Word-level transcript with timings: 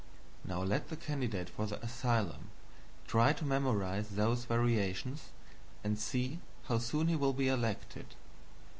Now 0.43 0.63
let 0.63 0.89
the 0.89 0.95
candidate 0.95 1.47
for 1.47 1.67
the 1.67 1.79
asylum 1.85 2.49
try 3.05 3.33
to 3.33 3.45
memorize 3.45 4.09
those 4.09 4.45
variations, 4.45 5.29
and 5.83 5.99
see 5.99 6.39
how 6.63 6.79
soon 6.79 7.07
he 7.07 7.15
will 7.15 7.33
be 7.33 7.49
elected. 7.49 8.15